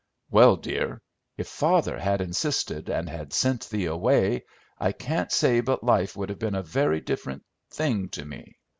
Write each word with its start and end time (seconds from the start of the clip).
"Well, 0.31 0.55
dear, 0.55 0.99
if 1.37 1.47
father 1.47 1.99
had 1.99 2.21
insisted 2.21 2.89
and 2.89 3.07
had 3.07 3.33
sent 3.33 3.69
thee 3.69 3.85
away, 3.85 4.45
I 4.79 4.93
can't 4.93 5.31
say 5.31 5.61
but 5.61 5.83
life 5.83 6.17
would 6.17 6.29
have 6.29 6.39
been 6.39 6.55
a 6.55 6.63
very 6.63 7.01
different 7.01 7.43
thing 7.69 8.09
to 8.09 8.25
me." 8.25 8.57